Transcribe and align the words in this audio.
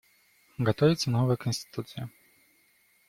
Готовится 0.57 1.11
новая 1.11 1.35
Конституция. 1.37 2.09